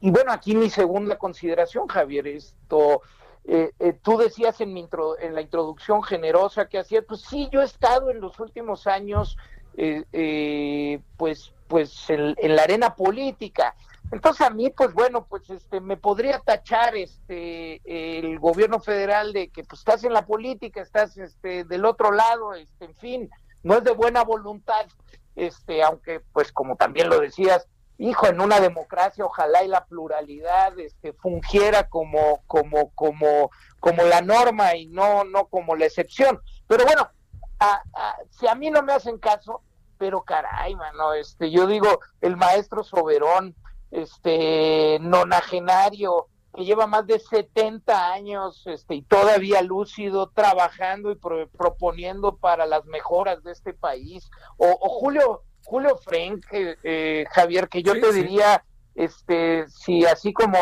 y 0.00 0.10
bueno, 0.10 0.32
aquí 0.32 0.54
mi 0.54 0.70
segunda 0.70 1.18
consideración, 1.18 1.86
Javier, 1.86 2.26
esto, 2.26 3.02
eh, 3.44 3.72
eh, 3.80 3.92
tú 4.02 4.18
decías 4.18 4.60
en, 4.60 4.72
mi 4.72 4.88
en 5.20 5.34
la 5.34 5.40
introducción 5.40 6.02
generosa 6.02 6.68
que 6.68 6.78
hacía, 6.78 7.02
pues 7.02 7.22
sí, 7.22 7.48
yo 7.52 7.60
he 7.60 7.64
estado 7.64 8.10
en 8.10 8.20
los 8.20 8.38
últimos 8.38 8.86
años, 8.86 9.36
eh, 9.76 11.00
pues, 11.16 11.52
pues 11.66 12.08
en, 12.08 12.36
la 12.54 12.62
arena 12.62 12.94
política. 12.94 13.74
Entonces 14.12 14.46
a 14.46 14.50
mí, 14.50 14.70
pues 14.70 14.92
bueno, 14.92 15.26
pues 15.26 15.48
este, 15.48 15.80
me 15.80 15.96
podría 15.96 16.38
tachar 16.38 16.94
este 16.94 17.80
el 18.18 18.38
gobierno 18.38 18.78
federal 18.78 19.32
de 19.32 19.48
que 19.48 19.64
pues 19.64 19.80
estás 19.80 20.04
en 20.04 20.12
la 20.12 20.26
política, 20.26 20.82
estás 20.82 21.16
este 21.16 21.64
del 21.64 21.86
otro 21.86 22.12
lado, 22.12 22.52
este, 22.52 22.84
en 22.84 22.94
fin, 22.96 23.30
no 23.62 23.78
es 23.78 23.84
de 23.84 23.92
buena 23.92 24.22
voluntad, 24.22 24.86
este, 25.34 25.82
aunque 25.82 26.20
pues 26.32 26.52
como 26.52 26.76
también 26.76 27.08
lo 27.08 27.20
decías, 27.20 27.66
hijo, 27.98 28.26
en 28.26 28.40
una 28.40 28.60
democracia 28.60 29.24
ojalá 29.24 29.62
y 29.64 29.68
la 29.68 29.84
pluralidad 29.84 30.78
este, 30.78 31.12
fungiera 31.12 31.88
como, 31.88 32.42
como, 32.46 32.90
como, 32.94 33.50
como 33.80 34.02
la 34.04 34.20
norma 34.20 34.74
y 34.76 34.86
no, 34.86 35.24
no 35.24 35.46
como 35.46 35.76
la 35.76 35.86
excepción. 35.86 36.40
Pero 36.66 36.84
bueno, 36.84 37.08
si 38.30 38.46
a 38.46 38.54
mí 38.54 38.70
no 38.70 38.82
me 38.82 38.92
hacen 38.92 39.18
caso, 39.18 39.62
pero 39.98 40.22
caray, 40.22 40.74
mano, 40.74 41.12
este, 41.12 41.50
yo 41.50 41.66
digo, 41.66 42.00
el 42.20 42.36
maestro 42.36 42.82
Soberón, 42.82 43.54
este, 43.90 44.98
nonagenario, 45.00 46.28
que 46.54 46.64
lleva 46.64 46.86
más 46.86 47.06
de 47.06 47.18
70 47.18 48.12
años 48.12 48.62
este, 48.66 48.96
y 48.96 49.02
todavía 49.02 49.62
lúcido, 49.62 50.30
trabajando 50.30 51.12
y 51.12 51.14
proponiendo 51.16 52.36
para 52.36 52.66
las 52.66 52.84
mejoras 52.86 53.42
de 53.42 53.52
este 53.52 53.74
país, 53.74 54.28
o 54.56 54.88
Julio 54.88 55.44
Julio 55.64 55.96
Frank, 55.96 56.46
eh, 56.52 56.76
eh, 56.82 57.24
Javier, 57.30 57.68
que 57.68 57.82
yo 57.82 57.92
te 57.98 58.12
diría, 58.12 58.64
este, 58.94 59.66
si 59.68 60.04
así 60.04 60.32
como 60.32 60.58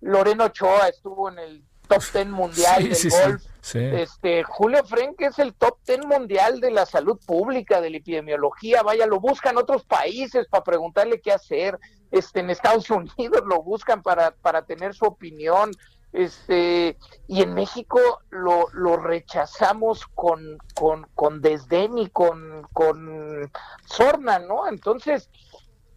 Loreno 0.00 0.44
Ochoa 0.44 0.88
estuvo 0.88 1.28
en 1.28 1.38
el 1.38 1.64
top 1.88 2.02
ten 2.12 2.30
mundial 2.32 2.88
del 2.88 3.10
golf, 3.10 3.44
este, 3.74 4.42
Julio 4.42 4.84
Frank 4.84 5.20
es 5.20 5.38
el 5.38 5.54
top 5.54 5.78
ten 5.84 6.00
mundial 6.06 6.60
de 6.60 6.70
la 6.70 6.86
salud 6.86 7.18
pública, 7.24 7.80
de 7.80 7.90
la 7.90 7.98
epidemiología, 7.98 8.82
vaya, 8.82 9.06
lo 9.06 9.20
buscan 9.20 9.56
otros 9.56 9.84
países 9.84 10.46
para 10.48 10.64
preguntarle 10.64 11.20
qué 11.20 11.32
hacer, 11.32 11.78
este, 12.10 12.40
en 12.40 12.50
Estados 12.50 12.90
Unidos 12.90 13.42
lo 13.46 13.62
buscan 13.62 14.02
para, 14.02 14.32
para 14.32 14.64
tener 14.64 14.94
su 14.94 15.04
opinión, 15.04 15.70
este 16.12 16.98
y 17.26 17.42
en 17.42 17.54
México 17.54 17.98
lo, 18.30 18.68
lo 18.72 18.96
rechazamos 18.96 20.06
con, 20.06 20.58
con, 20.74 21.06
con, 21.14 21.40
desdén 21.40 21.96
y 21.98 22.08
con, 22.08 22.66
con 22.72 23.50
sorna, 23.86 24.38
¿no? 24.38 24.68
Entonces, 24.68 25.30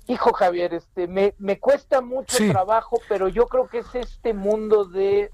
hijo 0.07 0.31
Javier, 0.33 0.73
este 0.73 1.07
me, 1.07 1.33
me 1.37 1.59
cuesta 1.59 2.01
mucho 2.01 2.37
trabajo, 2.49 2.99
pero 3.09 3.27
yo 3.27 3.47
creo 3.47 3.67
que 3.67 3.79
es 3.79 3.93
este 3.93 4.33
mundo 4.33 4.85
de, 4.85 5.31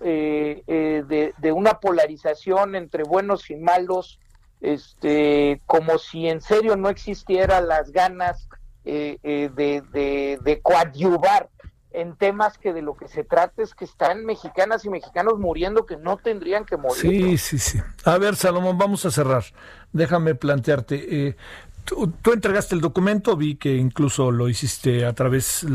eh, 0.00 0.62
eh, 0.66 1.04
de, 1.06 1.34
de, 1.36 1.52
una 1.52 1.80
polarización 1.80 2.74
entre 2.74 3.04
buenos 3.04 3.50
y 3.50 3.56
malos, 3.56 4.18
este, 4.62 5.60
como 5.66 5.98
si 5.98 6.28
en 6.28 6.40
serio 6.40 6.76
no 6.76 6.88
existiera 6.88 7.60
las 7.60 7.90
ganas 7.92 8.48
eh, 8.84 9.18
eh, 9.22 9.48
de, 9.54 10.38
de, 10.42 10.60
coadyuvar 10.60 11.48
en 11.94 12.16
temas 12.16 12.58
que 12.58 12.72
de 12.72 12.82
lo 12.82 12.94
que 12.96 13.08
se 13.08 13.24
trata 13.24 13.62
es 13.62 13.74
que 13.74 13.84
están 13.84 14.24
mexicanas 14.24 14.84
y 14.84 14.90
mexicanos 14.90 15.38
muriendo 15.38 15.86
que 15.86 15.96
no 15.96 16.16
tendrían 16.16 16.64
que 16.64 16.76
morir. 16.76 16.96
Sí, 16.96 17.38
sí, 17.38 17.58
sí. 17.58 17.78
A 18.04 18.18
ver, 18.18 18.36
Salomón, 18.36 18.78
vamos 18.78 19.04
a 19.06 19.10
cerrar. 19.10 19.44
Déjame 19.92 20.34
plantearte. 20.34 21.28
Eh, 21.28 21.36
tú, 21.84 22.12
entregaste 22.32 22.74
el 22.74 22.80
documento, 22.80 23.36
vi 23.36 23.56
que 23.56 23.76
incluso 23.76 24.30
lo 24.30 24.48
hiciste 24.48 25.04
a 25.04 25.12
través, 25.12 25.66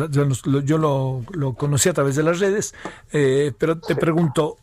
yo 0.63 0.77
lo, 0.77 1.23
lo 1.31 1.53
conocí 1.53 1.89
a 1.89 1.93
través 1.93 2.15
de 2.15 2.23
las 2.23 2.39
redes, 2.39 2.73
pero 3.11 3.79
te 3.79 3.95
pregunto, 3.95 4.57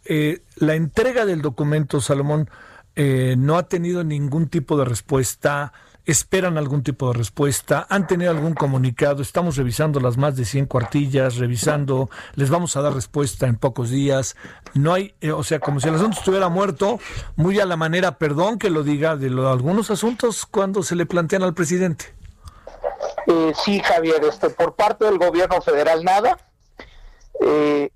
la 0.56 0.74
entrega 0.74 1.24
del 1.26 1.42
documento, 1.42 2.00
Salomón, 2.00 2.48
eh, 2.96 3.34
no 3.36 3.56
ha 3.56 3.64
tenido 3.64 4.04
ningún 4.04 4.48
tipo 4.48 4.76
de 4.76 4.84
respuesta, 4.84 5.72
esperan 6.06 6.58
algún 6.58 6.82
tipo 6.82 7.08
de 7.08 7.18
respuesta, 7.18 7.86
han 7.88 8.06
tenido 8.06 8.30
algún 8.30 8.54
comunicado, 8.54 9.22
estamos 9.22 9.56
revisando 9.56 10.00
las 10.00 10.16
más 10.16 10.36
de 10.36 10.44
100 10.44 10.66
cuartillas, 10.66 11.36
revisando, 11.36 12.10
les 12.34 12.50
vamos 12.50 12.76
a 12.76 12.82
dar 12.82 12.94
respuesta 12.94 13.46
en 13.46 13.56
pocos 13.56 13.90
días. 13.90 14.36
No 14.74 14.92
hay, 14.92 15.14
eh, 15.20 15.32
o 15.32 15.42
sea, 15.42 15.60
como 15.60 15.80
si 15.80 15.88
el 15.88 15.94
asunto 15.94 16.18
estuviera 16.18 16.48
muerto, 16.48 16.98
muy 17.36 17.58
a 17.60 17.66
la 17.66 17.76
manera, 17.76 18.18
perdón 18.18 18.58
que 18.58 18.70
lo 18.70 18.82
diga, 18.82 19.16
de 19.16 19.28
algunos 19.28 19.90
asuntos 19.90 20.46
cuando 20.46 20.82
se 20.82 20.94
le 20.94 21.06
plantean 21.06 21.42
al 21.42 21.54
presidente. 21.54 22.06
Eh, 23.26 23.52
sí, 23.64 23.80
Javier, 23.80 24.22
este, 24.24 24.50
por 24.50 24.74
parte 24.74 25.06
del 25.06 25.18
gobierno 25.18 25.60
federal 25.60 26.04
nada. 26.04 26.38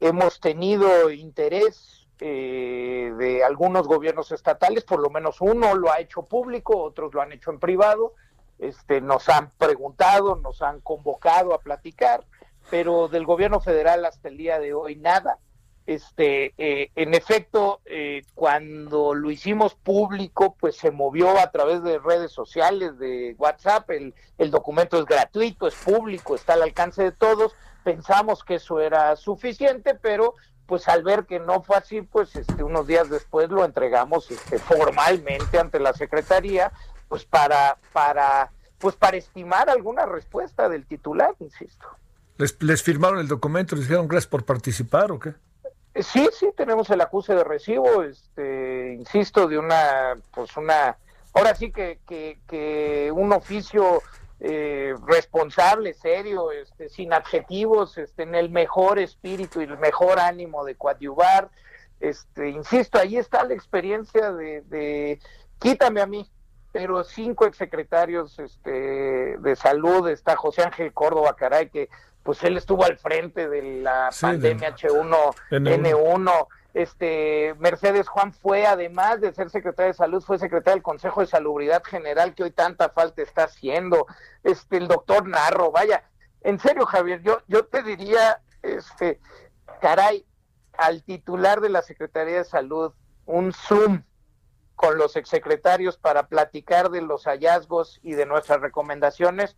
hemos 0.00 0.40
tenido 0.40 1.10
interés 1.10 1.97
eh, 2.20 3.12
de 3.16 3.44
algunos 3.44 3.86
gobiernos 3.86 4.32
estatales, 4.32 4.84
por 4.84 5.00
lo 5.00 5.10
menos 5.10 5.40
uno 5.40 5.74
lo 5.74 5.92
ha 5.92 6.00
hecho 6.00 6.22
público, 6.22 6.76
otros 6.82 7.14
lo 7.14 7.22
han 7.22 7.32
hecho 7.32 7.50
en 7.50 7.60
privado, 7.60 8.14
este, 8.58 9.00
nos 9.00 9.28
han 9.28 9.50
preguntado, 9.50 10.36
nos 10.36 10.62
han 10.62 10.80
convocado 10.80 11.54
a 11.54 11.60
platicar, 11.60 12.24
pero 12.70 13.08
del 13.08 13.24
gobierno 13.24 13.60
federal 13.60 14.04
hasta 14.04 14.28
el 14.28 14.36
día 14.36 14.58
de 14.58 14.74
hoy 14.74 14.96
nada. 14.96 15.38
Este, 15.86 16.52
eh, 16.58 16.90
en 16.96 17.14
efecto, 17.14 17.80
eh, 17.86 18.22
cuando 18.34 19.14
lo 19.14 19.30
hicimos 19.30 19.74
público, 19.74 20.54
pues 20.60 20.76
se 20.76 20.90
movió 20.90 21.38
a 21.38 21.50
través 21.50 21.82
de 21.82 21.98
redes 21.98 22.30
sociales, 22.30 22.98
de 22.98 23.34
WhatsApp, 23.38 23.88
el, 23.90 24.14
el 24.36 24.50
documento 24.50 24.98
es 24.98 25.06
gratuito, 25.06 25.66
es 25.66 25.74
público, 25.76 26.34
está 26.34 26.54
al 26.54 26.62
alcance 26.62 27.04
de 27.04 27.12
todos, 27.12 27.54
pensamos 27.84 28.44
que 28.44 28.56
eso 28.56 28.80
era 28.80 29.16
suficiente, 29.16 29.94
pero 29.94 30.34
pues 30.68 30.86
al 30.86 31.02
ver 31.02 31.24
que 31.24 31.40
no 31.40 31.62
fue 31.62 31.78
así, 31.78 32.02
pues 32.02 32.36
este, 32.36 32.62
unos 32.62 32.86
días 32.86 33.08
después 33.08 33.48
lo 33.48 33.64
entregamos 33.64 34.30
este, 34.30 34.58
formalmente 34.58 35.58
ante 35.58 35.80
la 35.80 35.94
Secretaría, 35.94 36.70
pues 37.08 37.24
para, 37.24 37.78
para, 37.94 38.52
pues 38.76 38.94
para 38.94 39.16
estimar 39.16 39.70
alguna 39.70 40.04
respuesta 40.04 40.68
del 40.68 40.84
titular, 40.84 41.34
insisto. 41.40 41.86
¿Les, 42.36 42.62
les 42.62 42.82
firmaron 42.82 43.18
el 43.18 43.28
documento? 43.28 43.76
¿Les 43.76 43.86
dijeron 43.86 44.08
gracias 44.08 44.28
por 44.28 44.44
participar 44.44 45.10
o 45.10 45.18
qué? 45.18 45.32
Eh, 45.94 46.02
sí, 46.02 46.28
sí, 46.38 46.50
tenemos 46.54 46.90
el 46.90 47.00
acuse 47.00 47.34
de 47.34 47.44
recibo, 47.44 48.02
este, 48.02 48.92
insisto, 48.92 49.48
de 49.48 49.58
una, 49.58 50.18
pues 50.34 50.54
una, 50.58 50.98
ahora 51.32 51.54
sí 51.54 51.72
que, 51.72 51.98
que, 52.06 52.40
que 52.46 53.10
un 53.10 53.32
oficio 53.32 54.02
eh, 54.40 54.94
responsable, 55.06 55.94
serio, 55.94 56.52
este, 56.52 56.88
sin 56.88 57.12
adjetivos, 57.12 57.98
este, 57.98 58.22
en 58.22 58.34
el 58.34 58.50
mejor 58.50 58.98
espíritu 58.98 59.60
y 59.60 59.64
el 59.64 59.78
mejor 59.78 60.20
ánimo 60.20 60.64
de 60.64 60.76
coadyuvar. 60.76 61.50
Este, 61.98 62.50
insisto, 62.50 62.98
ahí 62.98 63.16
está 63.16 63.44
la 63.44 63.54
experiencia 63.54 64.32
de, 64.32 65.18
quítame 65.58 66.00
a 66.00 66.06
mí, 66.06 66.30
pero 66.70 67.02
cinco 67.02 67.46
exsecretarios 67.46 68.38
este, 68.38 69.38
de 69.38 69.56
salud, 69.56 70.08
está 70.08 70.36
José 70.36 70.62
Ángel 70.62 70.92
Córdoba, 70.92 71.34
caray, 71.34 71.68
que 71.70 71.88
pues 72.22 72.44
él 72.44 72.56
estuvo 72.56 72.84
al 72.84 72.98
frente 72.98 73.48
de 73.48 73.80
la 73.82 74.10
pandemia 74.20 74.76
H1N1, 74.76 76.46
este 76.74 77.54
Mercedes 77.58 78.08
Juan 78.08 78.32
fue, 78.32 78.66
además 78.66 79.20
de 79.20 79.32
ser 79.32 79.50
secretaria 79.50 79.92
de 79.92 79.98
salud, 79.98 80.22
fue 80.22 80.38
secretaria 80.38 80.74
del 80.74 80.82
Consejo 80.82 81.20
de 81.20 81.26
Salubridad 81.26 81.82
General, 81.84 82.34
que 82.34 82.44
hoy 82.44 82.50
tanta 82.50 82.90
falta 82.90 83.22
está 83.22 83.44
haciendo. 83.44 84.06
Este, 84.44 84.76
el 84.76 84.88
doctor 84.88 85.26
Narro, 85.26 85.70
vaya, 85.70 86.04
en 86.42 86.58
serio, 86.58 86.86
Javier, 86.86 87.22
yo, 87.22 87.42
yo 87.48 87.66
te 87.66 87.82
diría, 87.82 88.42
este, 88.62 89.20
caray, 89.80 90.24
al 90.76 91.02
titular 91.02 91.60
de 91.60 91.70
la 91.70 91.82
Secretaría 91.82 92.36
de 92.36 92.44
Salud, 92.44 92.92
un 93.26 93.52
Zoom 93.52 94.02
con 94.76 94.96
los 94.96 95.16
exsecretarios 95.16 95.98
para 95.98 96.28
platicar 96.28 96.90
de 96.90 97.02
los 97.02 97.24
hallazgos 97.24 97.98
y 98.02 98.12
de 98.12 98.26
nuestras 98.26 98.60
recomendaciones, 98.60 99.56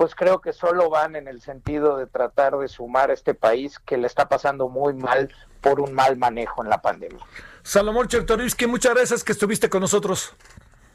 pues 0.00 0.14
creo 0.14 0.40
que 0.40 0.54
solo 0.54 0.88
van 0.88 1.14
en 1.14 1.28
el 1.28 1.42
sentido 1.42 1.98
de 1.98 2.06
tratar 2.06 2.56
de 2.56 2.68
sumar 2.68 3.10
a 3.10 3.12
este 3.12 3.34
país 3.34 3.78
que 3.78 3.98
le 3.98 4.06
está 4.06 4.30
pasando 4.30 4.70
muy 4.70 4.94
mal 4.94 5.30
por 5.60 5.78
un 5.78 5.92
mal 5.92 6.16
manejo 6.16 6.64
en 6.64 6.70
la 6.70 6.80
pandemia. 6.80 7.18
Salomón 7.62 8.08
Chertorivsky, 8.08 8.66
muchas 8.66 8.94
gracias 8.94 9.22
que 9.22 9.32
estuviste 9.32 9.68
con 9.68 9.82
nosotros. 9.82 10.34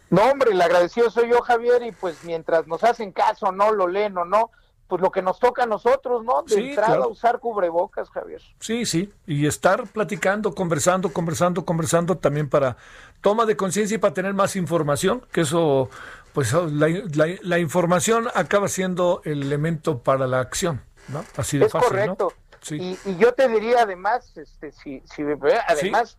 No, 0.10 0.24
hombre, 0.24 0.54
el 0.54 0.60
agradecido 0.60 1.12
soy 1.12 1.30
yo, 1.30 1.44
Javier, 1.44 1.84
y 1.84 1.92
pues 1.92 2.24
mientras 2.24 2.66
nos 2.66 2.84
hacen 2.84 3.12
caso, 3.12 3.52
no 3.52 3.72
lo 3.72 3.88
leen 3.88 4.18
o 4.18 4.26
no, 4.26 4.50
pues 4.88 5.00
lo 5.04 5.12
que 5.12 5.22
nos 5.22 5.38
toca 5.38 5.66
a 5.66 5.68
nosotros, 5.68 6.24
¿no? 6.24 6.42
De 6.42 6.70
entrada 6.70 7.06
usar 7.06 7.40
cubrebocas, 7.40 8.10
Javier. 8.10 8.42
Sí, 8.60 8.88
sí, 8.88 9.14
y 9.28 9.46
estar 9.46 9.84
platicando, 9.86 10.56
conversando, 10.56 11.14
conversando, 11.14 11.64
conversando 11.64 12.18
también 12.18 12.50
para 12.50 12.76
toma 13.22 13.46
de 13.46 13.56
conciencia 13.56 13.94
y 13.94 14.00
para 14.00 14.16
tener 14.16 14.34
más 14.34 14.56
información, 14.56 15.24
que 15.32 15.42
eso 15.42 15.92
pues 16.36 16.54
oh, 16.54 16.68
la, 16.68 17.60
información 17.60 18.28
acaba 18.36 18.68
siendo 18.68 19.22
el 19.24 19.42
elemento 19.42 20.04
para 20.04 20.28
la 20.28 20.42
acción, 20.42 20.84
¿no? 21.08 21.24
Así 21.38 21.58
de 21.58 21.68
es 21.68 21.72
correcto. 21.72 22.34
Y, 22.72 22.98
yo 23.18 23.34
te 23.34 23.48
diría 23.48 23.84
además, 23.84 24.36
este, 24.36 24.74
si, 24.74 25.02
si 25.06 25.24
además, 25.68 26.18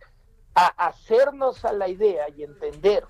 a 0.55 0.87
hacernos 0.87 1.63
a 1.65 1.71
la 1.71 1.87
idea 1.87 2.25
y 2.35 2.41
entender 2.41 3.05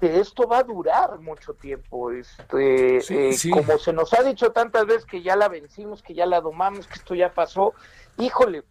que 0.00 0.18
esto 0.18 0.48
va 0.48 0.60
a 0.60 0.62
durar 0.62 1.18
mucho 1.18 1.52
tiempo, 1.52 2.10
este, 2.10 2.96
eh, 2.96 3.36
como 3.52 3.76
se 3.76 3.92
nos 3.92 4.14
ha 4.14 4.22
dicho 4.22 4.50
tantas 4.50 4.86
veces 4.86 5.04
que 5.04 5.22
ya 5.22 5.36
la 5.36 5.48
vencimos, 5.48 6.02
que 6.02 6.14
ya 6.14 6.24
la 6.24 6.40
domamos, 6.40 6.86
que 6.86 6.94
esto 6.94 7.14
ya 7.14 7.34
pasó, 7.34 7.74
híjole, 8.16 8.64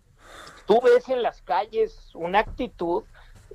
tú 0.66 0.82
ves 0.82 1.08
en 1.08 1.22
las 1.22 1.44
calles 1.44 2.16
una 2.16 2.40
actitud 2.40 3.04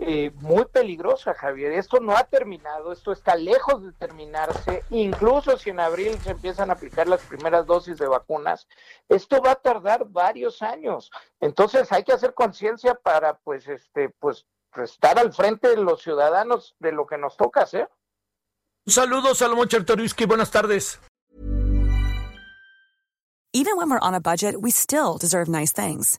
eh, 0.00 0.33
muy 0.40 0.64
peligrosa, 0.66 1.35
Javier. 1.35 1.72
Esto 1.72 2.00
no 2.00 2.16
ha 2.16 2.24
terminado, 2.24 2.92
esto 2.92 3.12
está 3.12 3.37
lejos 3.37 3.85
de 3.85 3.92
terminarse. 3.92 4.83
Incluso 4.90 5.57
si 5.57 5.70
en 5.70 5.80
abril 5.80 6.18
se 6.20 6.30
empiezan 6.30 6.70
a 6.70 6.74
aplicar 6.74 7.07
las 7.07 7.22
primeras 7.22 7.66
dosis 7.66 7.98
de 7.98 8.09
vacunas, 8.09 8.66
esto 9.09 9.40
va 9.40 9.52
a 9.52 9.57
tardar 9.57 10.07
varios 10.07 10.62
años. 10.62 11.11
Entonces 11.40 11.90
hay 11.92 12.02
que 12.02 12.12
hacer 12.12 12.35
conciencia 12.35 12.94
para, 12.94 13.38
pues, 13.38 13.68
este, 13.68 14.11
pues, 14.18 14.46
estar 14.76 15.18
al 15.18 15.33
frente 15.33 15.68
de 15.68 15.76
los 15.76 16.02
ciudadanos 16.02 16.74
de 16.80 16.92
lo 16.92 17.07
que 17.07 17.18
nos 17.18 17.37
toca 17.37 17.62
hacer. 17.62 17.88
Un 18.87 18.92
saludo, 18.92 19.35
Salomón 19.35 19.68
Chertoriusky. 19.68 20.26
Buenas 20.26 20.50
tardes. 20.50 21.00
Even 23.57 23.76
when 23.76 23.88
we're 23.88 24.00
on 24.00 24.14
a 24.14 24.20
budget, 24.20 24.61
we 24.61 24.72
still 24.72 25.16
deserve 25.16 25.48
nice 25.48 25.72
things. 25.72 26.18